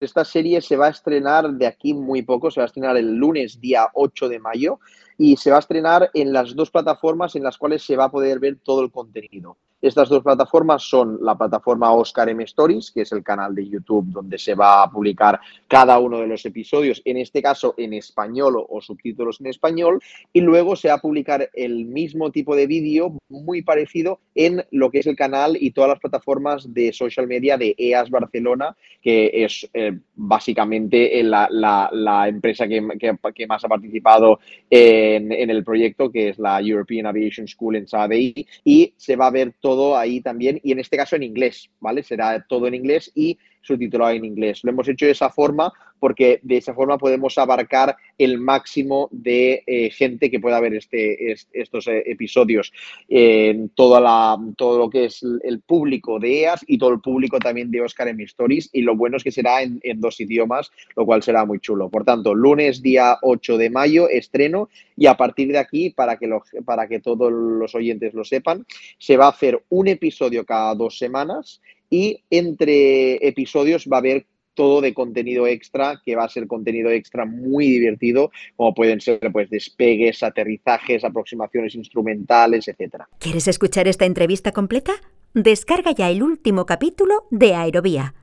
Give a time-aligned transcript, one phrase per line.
[0.00, 3.14] esta serie se va a estrenar de aquí muy poco, se va a estrenar el
[3.14, 4.80] lunes día 8 de mayo
[5.22, 8.10] y se va a estrenar en las dos plataformas en las cuales se va a
[8.10, 9.58] poder ver todo el contenido.
[9.82, 14.06] Estas dos plataformas son la plataforma Oscar M Stories, que es el canal de YouTube
[14.08, 18.62] donde se va a publicar cada uno de los episodios, en este caso en español
[18.68, 20.02] o subtítulos en español,
[20.34, 24.90] y luego se va a publicar el mismo tipo de vídeo muy parecido en lo
[24.90, 29.30] que es el canal y todas las plataformas de social media de EAS Barcelona, que
[29.32, 34.40] es eh, básicamente la, la, empresa que, que, más ha participado
[35.16, 39.30] en, el proyecto, que es la European Aviation School en Sabadell, y se va a
[39.30, 42.02] ver todo ahí también y en este caso en inglés, ¿vale?
[42.02, 44.60] Será todo en inglés y subtitulado en inglés.
[44.62, 49.62] Lo hemos hecho de esa forma porque de esa forma podemos abarcar el máximo de
[49.66, 52.72] eh, gente que pueda ver este, estos eh, episodios.
[53.08, 57.38] en toda la, todo lo que es el público de EAS y todo el público
[57.38, 58.70] también de Oscar en Stories.
[58.72, 61.90] Y lo bueno es que será en, dos idiomas, lo cual será muy chulo.
[61.90, 64.70] Por tanto, lunes día 8 de mayo, estreno.
[64.96, 66.28] Y a partir de aquí, para que,
[66.64, 68.64] para que todos los oyentes lo sepan,
[68.98, 71.60] se va a hacer un episodio cada dos semanas
[71.90, 76.90] y entre episodios va a haber todo de contenido extra, que va a ser contenido
[76.90, 83.08] extra muy divertido, como pueden ser pues despegues, aterrizajes, aproximaciones instrumentales, etcétera.
[83.18, 84.92] ¿Quieres escuchar esta entrevista completa?
[85.34, 88.14] Descarga ya el último capítulo de Aerovía